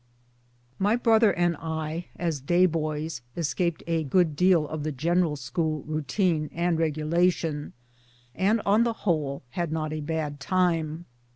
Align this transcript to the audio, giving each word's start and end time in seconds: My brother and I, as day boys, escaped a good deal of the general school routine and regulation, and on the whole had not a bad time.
My 0.79 0.95
brother 0.95 1.31
and 1.31 1.55
I, 1.59 2.07
as 2.15 2.41
day 2.41 2.65
boys, 2.65 3.21
escaped 3.37 3.83
a 3.85 4.03
good 4.03 4.35
deal 4.35 4.67
of 4.67 4.81
the 4.81 4.91
general 4.91 5.35
school 5.35 5.83
routine 5.83 6.49
and 6.55 6.79
regulation, 6.79 7.73
and 8.33 8.63
on 8.65 8.83
the 8.83 8.93
whole 9.05 9.43
had 9.51 9.71
not 9.71 9.93
a 9.93 10.01
bad 10.01 10.39
time. 10.39 11.05